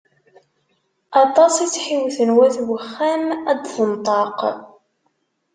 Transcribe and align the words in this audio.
Aṭas 1.23 1.53
i 1.65 1.67
tt-ḥiwten 1.67 2.29
wat 2.37 2.55
uxxam 2.77 3.23
ad 3.51 3.57
d-tenṭeq. 3.61 4.37